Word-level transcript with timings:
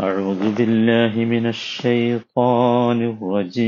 أعوذ 0.00 0.54
بالله 0.54 1.24
من 1.24 1.46
الشيطان 1.46 3.02
الرجيم. 3.02 3.60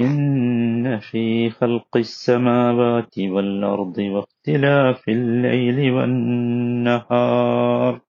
إن 0.00 0.98
في 0.98 1.50
خلق 1.50 1.96
السماوات 1.96 3.18
والأرض 3.18 3.98
واختلاف 3.98 5.08
الليل 5.08 5.92
والنهار. 5.92 8.00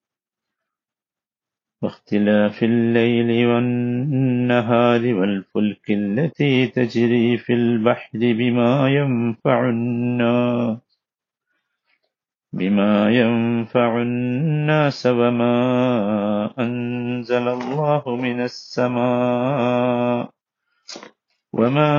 واختلاف 1.81 2.63
الليل 2.63 3.47
والنهار 3.47 5.13
والفلك 5.13 5.91
التي 5.91 6.68
تجري 6.68 7.38
في 7.38 7.54
البحر 7.54 8.09
بما 8.13 8.89
ينفع 8.89 9.70
الناس. 9.70 10.93
بما 12.54 13.09
ينفع 13.09 14.01
الناس 14.01 15.07
وما 15.07 15.55
أنزل 16.59 17.47
الله 17.47 18.04
من 18.15 18.41
السماء 18.41 20.29
وما 21.54 21.93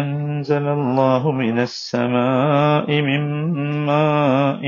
أنزل 0.00 0.68
الله 0.68 1.32
من 1.32 1.58
السماء 1.58 2.90
من 2.90 3.22
ماء 3.86 4.62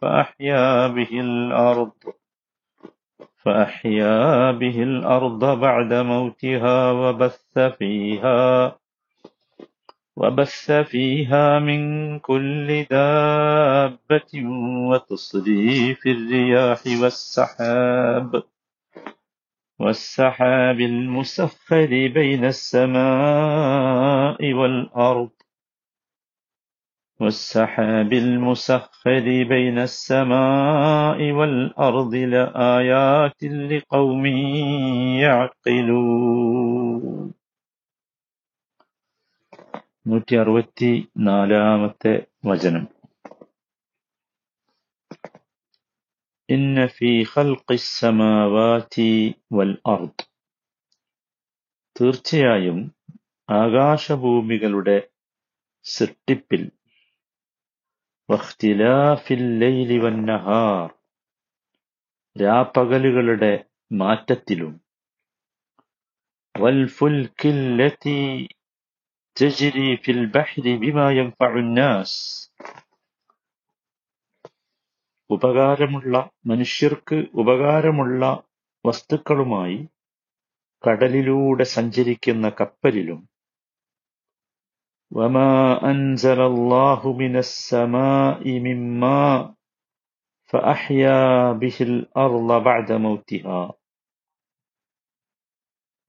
فأحيا 0.00 0.86
به 0.86 1.20
الأرض 1.20 1.92
فأحيا 3.44 4.50
به 4.50 4.82
الأرض 4.82 5.60
بعد 5.60 5.94
موتها 5.94 6.92
وبث 6.92 7.58
فيها 7.58 8.76
وبث 10.20 10.70
فيها 10.72 11.58
من 11.58 12.18
كل 12.18 12.84
دابة 12.90 14.32
وتصريف 14.90 16.06
الرياح 16.06 16.80
والسحاب 17.02 18.42
والسحاب 19.80 20.80
المسخر 20.80 21.86
بين 21.86 22.44
السماء 22.44 22.98
والأرض 24.52 25.30
والسحاب 27.20 28.12
المسخر 28.12 29.20
بين 29.44 29.78
السماء 29.78 31.32
والأرض 31.32 32.14
لآيات 32.14 33.44
لقوم 33.44 34.26
يعقلون. 35.68 37.37
നൂറ്റി 40.08 40.36
അറുപത്തി 40.36 40.90
നാലാമത്തെ 41.18 42.12
വചനം 42.44 42.84
വൽ 49.52 49.72
അർദ്. 49.86 50.24
തീർച്ചയായും 51.96 52.78
ആകാശഭൂമികളുടെ 53.48 54.96
സൃഷ്ടിപ്പിൽ 55.86 56.62
രാപ്പകലുകളുടെ 62.36 63.52
മാറ്റത്തിലും 63.92 64.72
വൽ 66.54 66.86
ഫുൽക്കില്ലതി 66.86 68.18
تجري 69.37 69.97
في 69.97 70.11
البحر 70.11 70.63
بما 70.81 71.05
ينفع 71.11 71.51
الناس 71.55 72.11
ഉപകാരമുള്ള 75.29 76.15
മനുഷ്യർക്ക് 76.49 77.17
ഉപകാരമുള്ള 77.41 78.23
വസ്തുക്കളുമായി 78.85 79.79
കടലിലൂടെ 80.83 81.65
സഞ്ചരിക്കുന്ന 81.77 82.47
കപ്പലിലും 82.61 83.21
وما 85.11 85.51
أنزل 85.91 86.39
الله 86.51 87.01
من 87.13 87.33
السماء 87.37 88.41
من 88.65 88.79
ماء 88.99 89.41
فأحيا 90.49 91.19
به 91.61 91.77
الأرض 91.89 92.49
بعد 92.63 92.89
موتها 93.05 93.61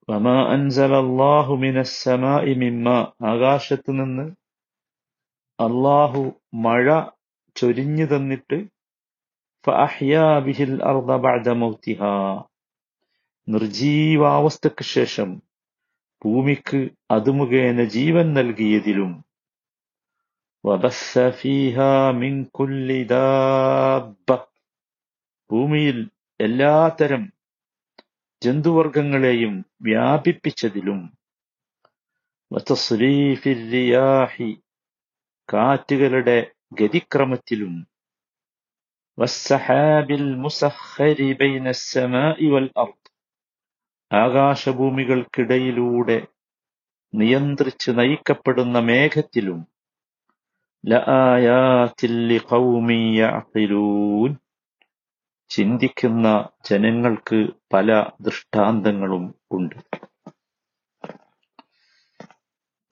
വമാ 0.08 0.36
അൻസലല്ലാഹു 0.48 1.54
ആകാശത്ത് 3.22 3.90
നിന്ന് 3.90 4.26
അള്ളാഹു 5.58 6.22
മഴ 6.54 6.86
ചൊരിഞ്ഞു 7.56 8.04
തന്നിട്ട് 8.04 8.58
ബിഹിൽ 10.40 10.74
നിർജീവാവസ്ഥയ്ക്ക് 13.48 14.84
ശേഷം 14.84 15.30
ഭൂമിക്ക് 16.22 16.80
അത് 17.10 17.30
മുഖേന 17.30 17.84
ജീവൻ 17.88 18.26
നൽകിയതിലും 18.34 19.12
ഭൂമിയിൽ 25.50 25.98
എല്ലാത്തരം 26.40 27.22
ജന്തുവർഗങ്ങളെയും 28.42 29.64
വ്യാപിപ്പിച്ചതിലും 29.82 31.12
കാറ്റുകളുടെ 35.48 36.52
ഗതിക്രമത്തിലും 36.72 37.86
ആകാശഭൂമികൾക്കിടയിലൂടെ 44.10 46.26
നിയന്ത്രിച്ച് 47.14 47.90
നയിക്കപ്പെടുന്ന 47.90 48.80
മേഘത്തിലും 48.80 49.66
ചിന്തിക്കുന്ന 55.50 56.48
ജനങ്ങൾക്ക് 56.70 57.48
പല 57.72 58.10
ദൃഷ്ടാന്തങ്ങളും 58.20 59.34
ഉണ്ട്. 59.50 59.74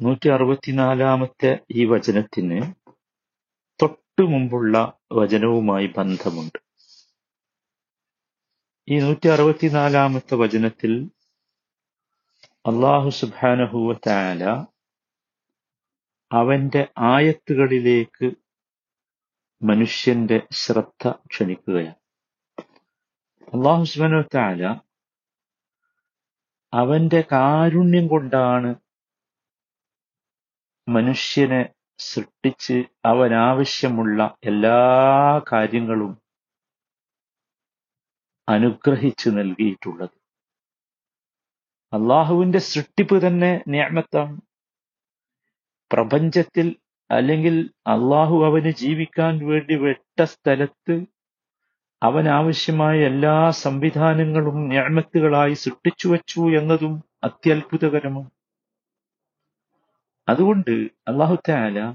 നൂറ്റി 0.00 0.28
അറുപത്തിനാലാമത്തെ 0.28 1.60
ഈ 1.70 1.84
വചനത്തിന് 1.84 2.74
തൊട്ടു 3.82 4.22
മുമ്പുള്ള 4.22 4.92
വചനവുമായി 5.12 5.86
ബന്ധമുണ്ട്. 5.86 6.58
ഈ 8.88 9.00
നൂറ്റി 9.00 9.28
അറുപത്തിനാലാമത്തെ 9.28 10.34
വചനത്തിൽ 10.34 11.10
അള്ളാഹു 12.66 13.10
സുബാനഹുവ 13.10 13.92
താല 14.06 14.66
അവന്റെ 16.32 16.88
ആയത്തുകളിലേക്ക് 16.98 18.32
മനുഷ്യന്റെ 19.62 20.42
ശ്രദ്ധ 20.52 21.10
ക്ഷണിക്കുകയാണ്. 21.10 21.97
അള്ളാഹു 23.52 23.84
സുബാനു 23.84 24.18
അവന്റെ 26.72 27.20
കാരുണ്യം 27.32 28.08
കൊണ്ടാണ് 28.08 28.70
മനുഷ്യനെ 30.88 31.60
സൃഷ്ടിച്ച് 31.98 32.76
അവനാവശ്യമുള്ള 33.04 34.36
എല്ലാ 34.44 34.78
കാര്യങ്ങളും 35.52 36.12
അനുഗ്രഹിച്ചു 38.48 39.30
നൽകിയിട്ടുള്ളത്. 39.30 40.14
അള്ളാഹുവിന്റെ 41.92 42.58
സൃഷ്ടിപ്പ് 42.58 43.26
തന്നെ 43.26 43.52
നിയമത്താണ്. 43.68 44.36
പ്രപഞ്ചത്തിൽ 45.90 46.66
അല്ലെങ്കിൽ 47.10 47.54
അള്ളാഹു 47.86 48.44
അവന് 48.46 48.72
ജീവിക്കാൻ 48.72 49.46
വേണ്ടി 49.46 49.74
വെട്ട 49.74 50.22
സ്ഥലത്ത് 50.22 50.96
അവനാവശ്യമായ 52.02 52.98
എല്ലാ 52.98 53.50
സംവിധാനങ്ങളും 53.50 54.68
ഞാമത്തുകളായി 54.68 55.54
സൃഷ്ടിച്ചു 55.54 56.08
വച്ചു 56.08 56.40
എന്നതും 56.40 57.04
അത്യത്ഭുതകരമാണ്. 57.24 58.30
അതുകൊണ്ട് 60.28 60.70
അള്ളാഹുത്തായ 61.08 61.94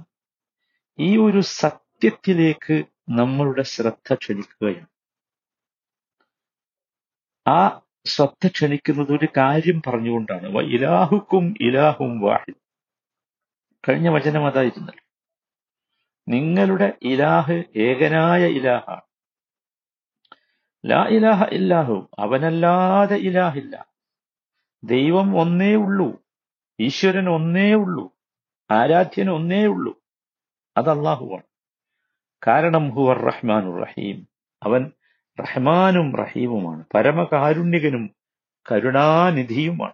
ഈ 0.99 1.17
ഒരു 1.17 1.39
സത്യത്തിലേക്ക് 1.39 2.83
നമ്മളുടെ 3.09 3.63
ശ്രദ്ധ 3.63 4.13
ക്ഷണിക്കുകയാണ്. 4.13 4.87
ആ 7.47 7.81
ശ്രദ്ധ 8.05 8.47
ക്ഷണിക്കുന്നത് 8.47 9.11
ഒരു 9.11 9.27
കാര്യം 9.37 9.81
പറഞ്ഞുകൊണ്ടാണ്. 9.87 10.47
ഇലാഹുക്കും 10.47 11.55
ഇലാഹും 11.61 12.19
വാഹി 12.19 12.53
കഴിഞ്ഞ 13.89 14.09
വചനം 14.09 14.45
അതായിരുന്നല്ലോ. 14.47 15.03
നിങ്ങളുടെ 16.27 16.93
ഇലാഹ് 17.01 17.63
ഏകനായ 17.75 18.47
ഇലാഹാണ്. 18.47 19.01
ലാ 20.85 21.07
ഇലാഹ 21.09 21.43
ഇല്ലാഹു 21.43 22.09
അവനല്ലാതെ 22.19 23.15
ഇലാഹില്ല 23.15 23.85
ദൈവം 24.83 25.37
ഒന്നേ 25.37 25.75
ഉള്ളൂ. 25.75 26.23
ഈശ്വരൻ 26.79 27.29
ഒന്നേ 27.29 27.73
ഉള്ളൂ. 27.73 28.11
ആരാധ്യൻ 28.71 29.29
ഒന്നേ 29.29 29.65
ഉള്ളൂ. 29.65 30.01
അത് 30.77 30.89
അള്ളാഹുവാണ് 30.89 31.43
കാരണം 32.47 32.89
ഹുവർ 32.89 33.17
റഹ്മാനുർ 33.17 33.81
റഹീം. 33.81 34.27
അവൻ 34.63 34.91
റഹ്മാനും 35.39 36.15
റഹീമുമാണ്. 36.15 36.83
പരമകാരുണ്യകനും 36.95 38.15
കരുണാനിധിയുമാണ്. 38.71 39.93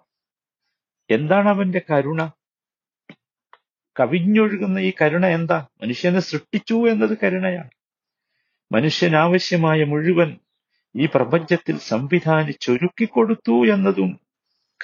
എന്താണ് 1.09 1.49
അവന്റെ 1.49 1.81
കരുണ? 1.91 2.29
കവിഞ്ഞൊഴുകുന്ന 3.99 4.79
ഈ 4.79 4.93
കരുണ 5.01 5.25
എന്താ? 5.25 5.67
മനുഷ്യനെ 5.81 6.19
സൃഷ്ടിച്ചു 6.19 6.89
എന്നത് 6.89 7.17
കരുണയാണ്. 7.23 7.69
മനുഷ്യനാവശ്യമായ 8.71 9.83
മുഴുവൻ 9.83 10.37
ഈ 10.95 11.05
പ്രപഞ്ചത്തിൽ 11.05 11.77
സംവിധാനിച്ചൊരുക്കിക്കൊടുത്തു 11.77 13.65
എന്നതും 13.65 14.19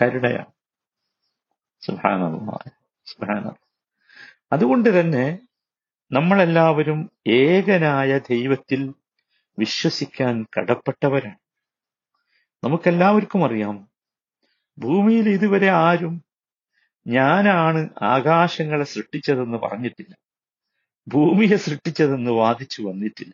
കരുണയാണ്. 0.02 0.52
സുഹാന 1.82 2.22
സുഹാന 3.08 3.52
അതുകൊണ്ട് 4.54 5.00
തന്നെ 5.00 5.40
നമ്മളെല്ലാവരും 6.12 7.12
ഏകനായ 7.28 8.18
ദൈവത്തിൽ 8.18 8.94
വിശ്വസിക്കാൻ 9.60 10.46
കടപ്പെട്ടവരാണ്. 10.60 11.40
നമുക്കെല്ലാവർക്കും 12.64 13.46
അറിയാം 13.46 13.88
ഭൂമിയിൽ 14.80 15.30
ഇതുവരെ 15.30 15.68
ആരും 15.68 16.26
ഞാനാണ് 17.08 17.90
ആകാശങ്ങളെ 18.02 18.84
സൃഷ്ടിച്ചതെന്ന് 18.84 19.58
പറഞ്ഞിട്ടില്ല. 19.58 20.14
ഭൂമിയെ 21.08 21.56
സൃഷ്ടിച്ചതെന്ന് 21.56 22.32
വാദിച്ചു 22.32 22.82
വന്നിട്ടില്ല. 22.82 23.34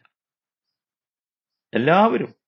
എല്ലാവരും 1.74 2.41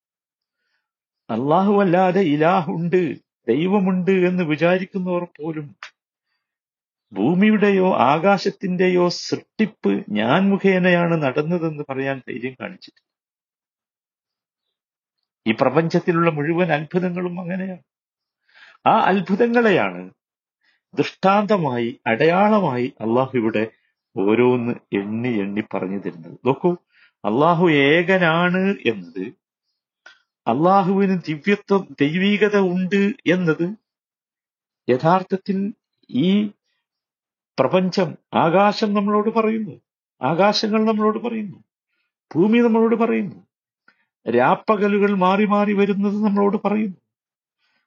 അള്ളാഹു 1.35 1.73
അല്ലാതെ 1.81 2.21
ഇലാഹുണ്ട് 2.35 3.01
ദൈവമുണ്ട് 3.47 4.11
എന്ന് 4.11 4.43
വിചാരിക്കുന്നവർ 4.43 5.23
പോലും 5.37 5.67
ഭൂമിയുടെയോ 7.11 7.87
ആകാശത്തിന്റെയോ 8.11 9.07
സൃഷ്ടിപ്പ് 9.07 9.91
ഞാൻ 10.09 10.49
മുഖേനയാണ് 10.49 11.15
നടന്നതെന്ന് 11.23 11.83
പറയാൻ 11.89 12.17
ധൈര്യം 12.29 12.55
കാണിച്ചിട്ടില്ല. 12.61 13.09
ഈ 15.45 15.51
പ്രപഞ്ചത്തിലുള്ള 15.61 16.29
മുഴുവൻ 16.29 16.69
അത്ഭുതങ്ങളും 16.73 17.39
അങ്ങനെയാണ്. 17.41 17.83
ആ 18.87 18.93
അത്ഭുതങ്ങളെയാണ് 19.09 20.01
ദൃഷ്ടാന്തമായി 20.93 21.89
അടയാളമായി 22.07 22.87
അള്ളാഹു 23.01 23.37
ഇവിടെ 23.37 23.63
ഓരോന്ന് 24.15 24.73
എണ്ണി 24.93 25.31
എണ്ണി 25.43 25.63
പറഞ്ഞു 25.73 25.99
തരുന്നത്. 25.99 26.37
നോക്കൂ 26.45 26.71
അള്ളാഹു 27.23 27.65
ഏകനാണ് 27.87 28.63
എന്നത് 28.85 29.23
അള്ളാഹുവിന് 30.47 31.19
ദിവ്യത്വം 31.27 31.87
ദൈവീകത 32.01 32.59
ഉണ്ട് 32.59 33.13
എന്നത് 33.27 33.75
യഥാർത്ഥത്തിൽ 34.89 35.73
ഈ 36.09 36.51
പ്രപഞ്ചം 37.59 38.15
ആകാശം 38.33 38.93
നമ്മളോട് 38.93 39.29
പറയുന്നു. 39.29 39.81
ആകാശങ്ങൾ 40.21 40.85
നമ്മളോട് 40.85 41.17
പറയുന്നു. 41.17 41.63
ഭൂമി 42.35 42.59
നമ്മളോട് 42.59 42.95
പറയുന്നു. 42.95 43.47
രാപ്പകലുകൾ 44.31 45.15
മാറി 45.15 45.45
മാറി 45.45 45.73
വരുന്നത് 45.73 46.23
നമ്മളോട് 46.23 46.57
പറയുന്നു. 46.65 46.97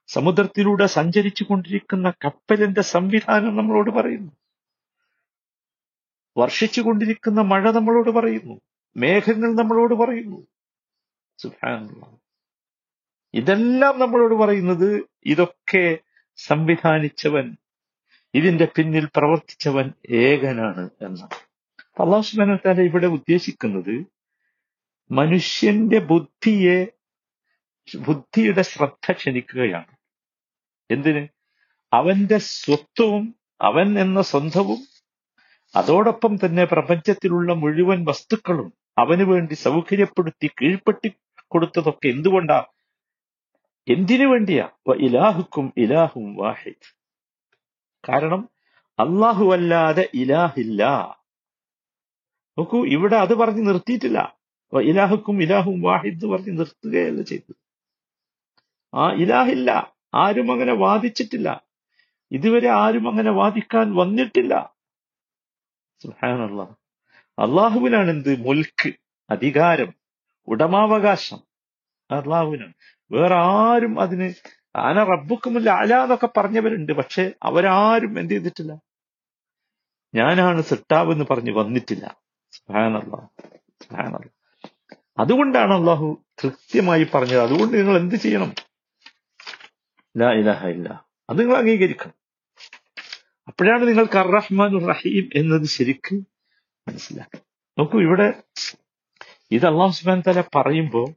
സമുദ്രത്തിലൂടെ 0.07 0.87
സഞ്ചരിച്ചു 0.87 1.45
കൊണ്ടിരിക്കുന്ന 1.45 2.11
കപ്പലിന്റെ 2.11 2.81
സംവിധാനം 2.81 3.57
നമ്മളോട് 3.57 3.91
പറയുന്നു. 3.91 4.33
വർഷിച്ചു 6.39 6.81
കൊണ്ടിരിക്കുന്ന 6.81 7.41
മഴ 7.41 7.71
നമ്മളോട് 7.71 8.11
പറയുന്നു. 8.11 8.61
മേഘങ്ങൾ 8.97 9.55
നമ്മളോട് 9.55 9.95
പറയുന്നു. 9.95 10.47
സുബ്ഹാനല്ലാഹ്. 11.39 12.26
ഇതെല്ലാം 13.37 13.99
നമ്മളോട് 13.99 14.35
പറയുന്നത് 14.35 14.89
ഇതൊക്കെ 15.27 15.99
സംവിധാനിച്ചവൻ 16.37 17.47
ഇതിന്റെ 18.35 18.67
പിന്നിൽ 18.77 19.09
പ്രവർത്തിച്ചവൻ 19.17 19.93
ഏകനാണ് 20.11 20.91
എന്നാണ്. 21.03 21.35
അള്ളാഹുസ്ബനത്താല 22.01 22.81
ഇവിടെ 22.81 23.07
ഉദ്ദേശിക്കുന്നത് 23.07 23.95
മനുഷ്യന്റെ 25.11 25.99
ബുദ്ധിയെ 25.99 26.79
ബുദ്ധിയുടെ 27.97 28.63
ശ്രദ്ധ 28.63 29.13
ക്ഷണിക്കുകയാണ്. 29.13 29.93
എന്തിന്? 30.91 31.29
അവന്റെ 31.93 32.39
സ്വത്വവും 32.39 33.35
അവൻ 33.61 33.99
എന്ന 33.99 34.23
സ്വന്തവും 34.23 34.81
അതോടൊപ്പം 35.75 36.39
തന്നെ 36.45 36.65
പ്രപഞ്ചത്തിലുള്ള 36.65 37.53
മുഴുവൻ 37.53 38.05
വസ്തുക്കളും 38.05 38.69
അവന് 38.99 39.23
വേണ്ടി 39.23 39.55
സൗകര്യപ്പെടുത്തി 39.55 40.47
കീഴ്പ്പെട്ടി 40.47 41.09
കൊടുത്തതൊക്കെ 41.49 42.09
എന്തുകൊണ്ടാ 42.09 42.59
എന്തിനു 43.89 44.27
വേണ്ടിയാ? 44.27 44.69
ഇലാഹുക്കും 44.97 45.73
ഇലാഹും 45.77 46.35
വാഹിദ്. 46.37 46.97
കാരണം 48.09 48.49
അള്ളാഹു 48.99 49.53
അല്ലാതെ 49.53 50.11
ഇലാഹില്ല. 50.15 50.85
നോക്കൂ 52.59 52.87
ഇവിടെ 52.87 53.17
അത് 53.17 53.35
പറഞ്ഞ് 53.35 53.69
നിർത്തിയിട്ടില്ല. 53.69 54.39
ഇലാഹുക്കും 54.81 55.43
ഇലാഹും 55.43 55.81
വാഹിദ് 55.81 56.27
പറഞ്ഞ് 56.27 56.59
നിർത്തുകയല്ല 56.59 57.23
ചെയ്തത്. 57.23 57.55
ആ 58.95 59.13
ഇലാഹില്ല. 59.13 59.97
ആരും 60.15 60.53
അങ്ങനെ 60.53 60.73
വാദിച്ചിട്ടില്ല. 60.73 61.61
ഇതുവരെ 62.31 62.69
ആരും 62.69 63.09
അങ്ങനെ 63.09 63.31
വാദിക്കാൻ 63.31 63.95
വന്നിട്ടില്ല. 63.95 64.77
അള്ളാഹുവിനാണ് 67.39 68.11
എന്ത് 68.11 68.41
മുൽക്ക് 68.41 68.93
അധികാരം 69.31 69.93
ഉടമാവകാശം. 70.49 71.46
അള്ളാഹുവിനാണ് 72.11 72.73
വേറെ 73.13 73.35
ആരും 73.35 74.01
അതിന് 74.01 74.35
ആന 74.77 75.05
റബ്ബുക്കുമില്ല 75.05 75.71
അല 75.71 75.95
എന്നൊക്കെ 76.03 76.29
പറഞ്ഞവരുണ്ട് 76.37 76.93
പക്ഷെ 76.93 77.33
അവരാരും 77.43 78.21
എന്ത് 78.21 78.35
ചെയ്തിട്ടില്ല. 78.35 78.73
ഞാനാണ് 80.15 80.63
സിട്ടാവ് 80.63 81.13
എന്ന് 81.13 81.25
പറഞ്ഞ് 81.31 81.53
വന്നിട്ടില്ല. 81.53 82.17
അതുകൊണ്ടാണ് 85.19 85.75
അള്ളാഹു 85.75 86.25
കൃത്യമായി 86.45 87.07
പറഞ്ഞത്. 87.15 87.41
അതുകൊണ്ട് 87.41 87.79
നിങ്ങൾ 87.79 87.97
എന്ത് 87.97 88.15
ചെയ്യണം? 88.15 88.55
ലാ 90.17 90.33
ഇലാഹ 90.33 90.67
ഇല്ല. 90.67 91.07
അത് 91.31 91.41
നിങ്ങൾ 91.41 91.57
അംഗീകരിക്കണം. 91.57 92.15
അപ്പോഴാണ് 93.49 93.89
നിങ്ങൾക്ക് 93.89 94.19
അറഹ്മാൻ 94.19 94.89
റഹീം 94.89 95.31
എന്നത് 95.35 95.67
ശരിക്ക് 95.67 96.15
മനസ്സിലാക്കുക 96.89 97.41
നോക്കൂ 97.79 98.01
ഇവിടെ 98.03 98.43
ഇത് 99.51 99.67
അള്ളാഹു 99.67 99.91
സുബാൻ 99.91 100.23
തല 100.27 100.45
പറയുമ്പോ 100.55 101.15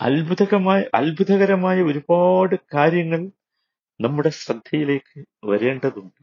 അത്ഭുതകമായ 0.00 0.84
അത്ഭുതകരമായ 0.94 1.82
ഒരുപാട് 1.82 2.56
കാര്യങ്ങൾ 2.74 3.20
നമ്മുടെ 4.00 4.28
ശ്രദ്ധയിലേക്ക് 4.28 5.24
വരേണ്ടതുണ്ട്. 5.44 6.20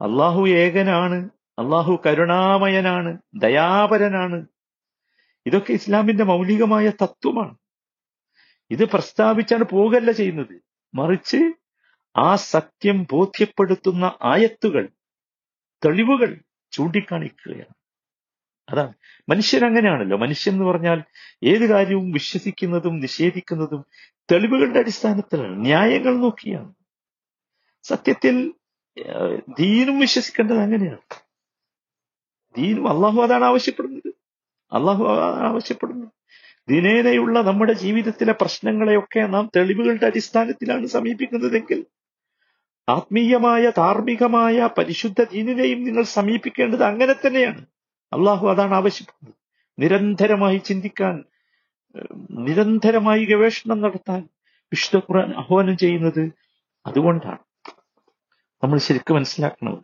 അള്ളാഹു 0.00 0.48
ഏകനാണ് 0.48 1.30
അള്ളാഹു 1.58 2.02
കരുണാമയനാണ് 2.06 3.18
ദയാപരനാണ്. 3.34 4.46
ഇതൊക്കെ 5.46 5.72
ഇസ്ലാമിന്റെ 5.72 6.24
മൗലികമായ 6.24 6.90
തത്വമാണ്. 6.90 7.54
ഇത് 8.70 8.84
പ്രസ്താവിച്ചാണ് 8.84 9.64
പോകല്ല 9.64 10.10
ചെയ്യുന്നത്. 10.10 10.62
മറിച്ച് 10.94 11.40
ആ 12.16 12.36
സത്യം 12.36 13.06
ബോധ്യപ്പെടുത്തുന്ന 13.10 14.04
ആയത്തുകൾ 14.22 14.88
തെളിവുകൾ 15.84 16.30
ചൂണ്ടിക്കാണിക്കുകയാണ്. 16.72 17.74
അതാണ് 18.70 18.92
മനുഷ്യൻ 19.28 19.64
അങ്ങനെയാണല്ലോ 19.64 20.16
മനുഷ്യൻ 20.18 20.54
എന്ന് 20.54 20.64
പറഞ്ഞാൽ 20.64 21.02
ഏത് 21.44 21.68
കാര്യവും 21.68 22.12
വിശ്വസിക്കുന്നതും 22.12 23.00
നിഷേധിക്കുന്നതും 23.00 23.84
തെളിവുകളുടെ 24.32 24.78
അടിസ്ഥാനത്തിലാണ്. 24.78 25.60
ന്യായങ്ങൾ 25.60 26.16
നോക്കിയാണ്. 26.16 26.74
സത്യത്തിൽ 27.82 28.54
ദീനും 29.58 29.98
വിശ്വസിക്കേണ്ടത് 29.98 30.58
അങ്ങനെയാണ്. 30.58 30.98
ദീനും 32.56 32.88
അള്ളാഹു 32.88 33.22
അതാണ് 33.22 33.44
ആവശ്യപ്പെടുന്നത്. 33.44 34.14
അള്ളാഹു 34.72 35.04
അതാണ് 35.04 35.48
ആവശ്യപ്പെടുന്നത്. 35.48 36.08
ദിനേനയുള്ള 36.68 37.40
നമ്മുടെ 37.40 37.72
ജീവിതത്തിലെ 37.72 38.32
പ്രശ്നങ്ങളെയൊക്കെ 38.32 39.20
നാം 39.20 39.50
തെളിവുകളുടെ 39.56 40.06
അടിസ്ഥാനത്തിലാണ് 40.06 40.86
സമീപിക്കുന്നതെങ്കിൽ 40.86 41.84
ആത്മീയമായ 42.88 43.70
ധാർമ്മികമായ 43.76 44.68
പരിശുദ്ധ 44.78 45.22
ദീനിനെയും 45.22 45.84
നിങ്ങൾ 45.84 46.02
സമീപിക്കേണ്ടത് 46.02 46.84
അങ്ങനെ 46.84 47.14
തന്നെയാണ്. 47.26 47.66
അള്ളാഹു 48.12 48.48
അതാണ് 48.48 48.74
ആവശ്യപ്പെടുന്നത്. 48.74 49.34
നിരന്തരമായി 49.78 50.56
ചിന്തിക്കാൻ 50.56 51.24
നിരന്തരമായി 52.30 53.24
ഗവേഷണം 53.24 53.80
നടത്താൻ 53.80 54.28
വിശുദ്ധ 54.48 55.04
ഖുർആൻ 55.04 55.34
ആഹ്വാനം 55.36 55.76
ചെയ്യുന്നത് 55.76 56.32
അതുകൊണ്ടാണ്. 56.86 57.38
നമ്മൾ 58.62 58.78
ശരിക്കും 58.78 59.16
മനസ്സിലാക്കണം. 59.16 59.82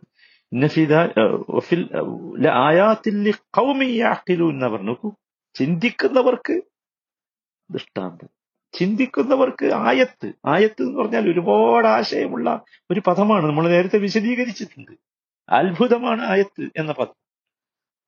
എന്ന് 4.49 4.65
പറഞ്ഞു. 4.65 4.87
നോക്കൂ 4.87 5.11
ചിന്തിക്കുന്നവർക്ക് 5.53 6.61
ദൃഷ്ടാന്തം. 7.71 8.27
ചിന്തിക്കുന്നവർക്ക് 8.73 9.65
ആയത്ത്. 9.73 10.33
ആയത്ത് 10.45 10.81
എന്ന് 10.81 10.99
പറഞ്ഞാൽ 10.99 11.31
ഒരുപാട് 11.31 11.87
ആശയമുള്ള 11.87 12.61
ഒരു 12.91 13.01
പദമാണ്. 13.07 13.45
നമ്മൾ 13.45 13.67
നേരത്തെ 13.67 13.97
വിശദീകരിച്ചിട്ടുണ്ട്. 13.97 14.91
അത്ഭുതമാണ് 15.49 16.21
ആയത്ത് 16.21 16.69
എന്ന 16.77 16.91
പദം. 16.91 17.26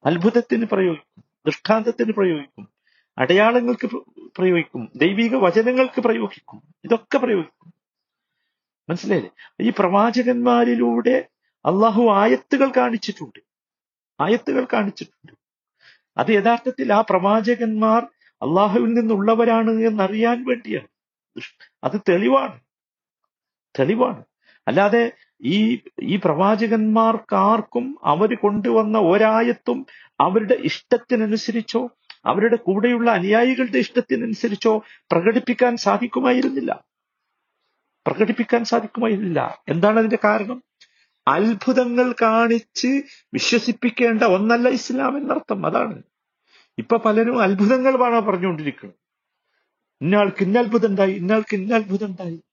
അത്ഭുതത്തിന് 0.06 0.66
പ്രയോഗിക്കും 0.66 1.24
ദൃഷ്ടാന്തത്തിന് 1.46 2.12
പ്രയോഗിക്കും 2.12 2.70
അടയാളങ്ങൾക്ക് 3.18 3.88
പ്ര- 3.88 4.32
പ്രയോഗിക്കും 4.38 4.92
ദൈവിക 4.96 5.36
വചനങ്ങൾക്ക് 5.36 6.02
പ്രയോഗിക്കും 6.02 6.62
ഇതൊക്കെ 6.84 7.18
പ്രയോഗിക്കും. 7.18 7.74
മനസ്സിലായില്ലേ? 8.90 9.32
ഈ 9.62 9.72
പ്രവാചകന്മാരിലൂടെ 9.80 11.28
അള്ളാഹു 11.66 12.10
ആയത്തുകൾ 12.14 12.72
കാണിച്ചിട്ടുണ്ട്. 12.78 13.40
ആയത്തുകൾ 14.20 14.68
കാണിച്ചിട്ടുണ്ട്. 14.74 15.32
അത് 16.18 16.32
യഥാർത്ഥത്തിൽ 16.32 16.94
ആ 16.94 17.02
പ്രവാചകന്മാർ 17.02 18.04
അള്ളാഹുവിൽ 18.34 18.94
നിന്നുള്ളവരാണ് 18.94 19.72
എന്നറിയാൻ 19.72 20.46
വേണ്ടിയാണ്. 20.46 20.88
അത് 21.84 22.02
തെളിവാണ്. 22.10 22.60
തെളിവാണ്. 23.80 24.24
അല്ലാതെ 24.68 25.12
ഈ 25.42 25.80
ഈ 26.02 26.16
പ്രവാചകന്മാർക്കാർക്കും 26.16 27.98
അവർ 28.04 28.36
കൊണ്ടുവന്ന 28.36 28.98
ഒരായത്തും 28.98 29.86
അവരുടെ 30.20 30.54
ഇഷ്ടത്തിനനുസരിച്ചോ 30.54 31.90
അവരുടെ 32.26 32.56
കൂടെയുള്ള 32.56 33.12
അനുയായികളുടെ 33.12 33.78
ഇഷ്ടത്തിനനുസരിച്ചോ 33.78 34.84
പ്രകടിപ്പിക്കാൻ 35.12 35.78
സാധിക്കുമായിരുന്നില്ല. 35.78 36.84
പ്രകടിപ്പിക്കാൻ 38.08 38.64
സാധിക്കുമായിരുന്നില്ല. 38.64 39.64
എന്താണ് 39.70 40.00
അതിന്റെ 40.00 40.18
കാരണം? 40.24 40.64
അത്ഭുതങ്ങൾ 41.28 42.16
കാണിച്ച് 42.22 43.02
വിശ്വസിപ്പിക്കേണ്ട 43.34 44.24
ഒന്നല്ല 44.24 44.70
ഇസ്ലാം 44.70 45.18
എന്നർത്ഥം. 45.18 45.66
അതാണ്. 45.66 46.04
ഇപ്പൊ 46.78 46.98
പലരും 46.98 47.42
അത്ഭുതങ്ങൾ 47.42 47.98
വേണോ 47.98 48.20
പറഞ്ഞുകൊണ്ടിരിക്കുന്നത് 48.20 49.00
ഇന്നയാൾക്ക് 50.02 50.44
ഇന്ന 50.44 50.60
അത്ഭുതം 50.60 50.90
ഉണ്ടായി 50.90 51.14
ഇന്നയാൾക്ക് 51.14 51.56
ഇന്ന 51.56 51.76
അത്ഭുതം 51.76 52.08
ഉണ്ടായി. 52.08 52.44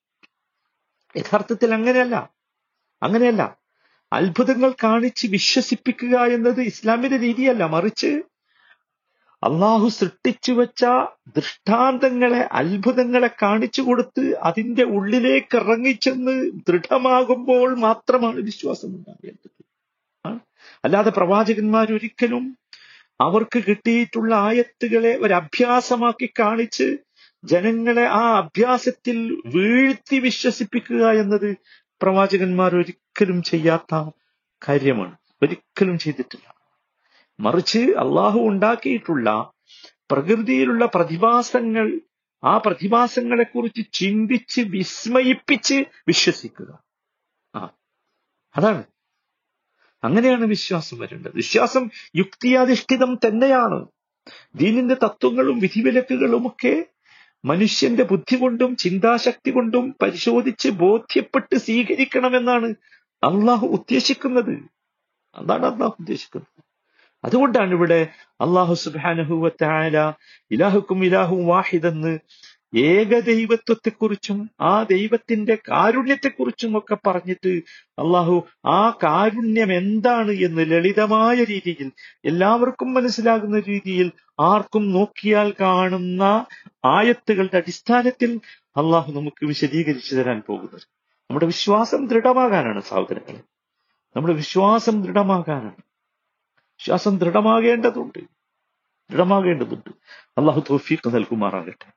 യഥാർത്ഥത്തിൽ 1.16 1.74
അങ്ങനെയല്ല. 1.74 2.35
അങ്ങനെയല്ല. 3.02 3.58
അത്ഭുതങ്ങൾ 4.12 4.74
കാണിച്ച് 4.84 5.26
വിശ്വസിപ്പിക്കുക 5.26 6.18
എന്നത് 6.26 6.60
ഇസ്ലാമിന്റെ 6.62 7.18
രീതിയല്ല. 7.18 7.64
മറിച്ച് 7.64 8.10
അള്ളാഹു 9.42 9.88
സൃഷ്ടിച്ചു 9.88 10.52
വെച്ച 10.52 10.84
ദൃഷ്ടാന്തങ്ങളെ 11.36 12.48
അത്ഭുതങ്ങളെ 12.52 13.30
കാണിച്ചു 13.42 13.82
കൊടുത്ത് 13.82 14.38
അതിന്റെ 14.38 14.82
ഉള്ളിലേക്ക് 14.82 15.56
ഇറങ്ങിച്ചെന്ന് 15.56 16.50
ദൃഢമാകുമ്പോൾ 16.68 17.78
മാത്രമാണ് 17.78 18.40
വിശ്വാസം 18.40 18.88
ഉണ്ടാകേണ്ടത്. 18.88 19.52
അല്ലാതെ 20.84 21.10
പ്രവാചകന്മാർ 21.10 21.92
ഒരിക്കലും 21.92 22.56
അവർക്ക് 23.20 23.58
കിട്ടിയിട്ടുള്ള 23.58 24.34
ആയത്തുകളെ 24.34 25.16
ഒരു 25.16 25.34
അഭ്യാസമാക്കി 25.34 26.28
കാണിച്ച് 26.38 26.96
ജനങ്ങളെ 27.44 28.02
ആ 28.02 28.36
അഭ്യാസത്തിൽ 28.36 29.42
വീഴ്ത്തി 29.46 30.18
വിശ്വസിപ്പിക്കുക 30.18 31.10
എന്നത് 31.12 31.56
പ്രവാചകന്മാർ 32.02 32.76
ഒരിക്കലും 32.76 33.42
ചെയ്യാത്ത 33.42 34.10
കാര്യമാണ്. 34.68 35.16
ഒരിക്കലും 35.42 35.98
ചെയ്തിട്ടില്ല. 35.98 36.54
മറിച്ച് 37.40 37.78
അള്ളാഹു 37.78 38.40
ഉണ്ടാക്കിയിട്ടുള്ള 38.40 39.52
പ്രകൃതിയിലുള്ള 40.10 40.86
പ്രതിഭാസങ്ങൾ 40.86 42.00
ആ 42.44 42.58
പ്രതിഭാസങ്ങളെ 42.58 43.44
കുറിച്ച് 43.44 43.92
ചിന്തിച്ച് 43.92 44.60
വിസ്മയിപ്പിച്ച് 44.60 45.84
വിശ്വസിക്കുക. 46.08 46.84
ആ 47.54 47.70
അതാണ്. 48.56 48.84
അങ്ങനെയാണ് 50.04 50.44
വിശ്വാസം 50.44 50.98
വരേണ്ടത്. 50.98 51.32
വിശ്വാസം 51.34 51.90
യുക്തിയാധിഷ്ഠിതം 52.16 53.18
തന്നെയാണ്. 53.26 53.86
ദീനിന്റെ 54.54 54.94
തത്വങ്ങളും 54.94 55.58
വിധിവിലക്കുകളുമൊക്കെ 55.58 56.84
മനുഷ്യന്റെ 57.46 58.02
ബുദ്ധി 58.02 58.36
കൊണ്ടും 58.36 58.76
ചിന്താശക്തി 58.76 59.50
കൊണ്ടും 59.50 59.96
പരിശോധിച്ച് 60.02 60.68
ബോധ്യപ്പെട്ട് 60.68 61.56
സ്വീകരിക്കണമെന്നാണ് 61.56 62.74
അള്ളാഹു 63.22 63.66
ഉദ്ദേശിക്കുന്നത്. 63.66 64.54
അതാണ് 65.36 65.64
അള്ളാഹു 65.64 65.96
ഉദ്ദേശിക്കുന്നത്. 66.00 66.66
അതുകൊണ്ടാണ് 67.24 67.70
ഇവിടെ 67.70 68.08
അള്ളാഹു 68.40 68.74
സുബാനഹുവത്തായ 68.74 70.12
ഇലാഹുക്കും 70.50 71.04
ഇലാഹും 71.04 71.46
വാഹിദെന്ന് 71.46 72.18
ഏകദൈവത്വത്തെക്കുറിച്ചും 72.76 74.50
ആ 74.60 74.82
ദൈവത്തിന്റെ 74.82 75.54
കാരുണ്യത്തെക്കുറിച്ചും 75.54 76.78
ഒക്കെ 76.78 76.96
പറഞ്ഞിട്ട് 77.06 77.48
അള്ളാഹു 77.88 78.46
ആ 78.66 78.90
കാരുണ്യം 78.90 79.72
എന്താണ് 79.72 80.30
എന്ന് 80.30 80.70
ലളിതമായ 80.70 81.44
രീതിയിൽ 81.44 81.92
എല്ലാവർക്കും 82.24 82.94
മനസ്സിലാകുന്ന 82.94 83.60
രീതിയിൽ 83.60 84.12
ആർക്കും 84.40 84.92
നോക്കിയാൽ 84.92 85.54
കാണുന്ന 85.60 86.46
ആയത്തുകളുടെ 86.84 87.56
അടിസ്ഥാനത്തിൽ 87.56 88.40
അള്ളാഹു 88.76 89.12
നമുക്ക് 89.12 89.46
വിശദീകരിച്ചു 89.46 90.14
തരാൻ 90.14 90.42
പോകുന്നത്. 90.46 90.82
നമ്മുടെ 91.20 91.46
വിശ്വാസം 91.46 92.06
ദൃഢമാകാനാണ് 92.06 92.80
സഹോദരങ്ങളെ 92.80 93.40
നമ്മുടെ 94.16 94.34
വിശ്വാസം 94.34 95.02
ദൃഢമാകാനാണ്. 95.02 95.82
വിശ്വാസം 96.58 97.18
ദൃഢമാകേണ്ടതുണ്ട്. 97.18 98.18
ദൃഢമാകേണ്ടതുണ്ട്. 99.10 99.90
അള്ളാഹു 100.38 100.62
തോഫീക്ക് 100.70 101.14
നൽകുമാറാകട്ടെ. 101.14 101.95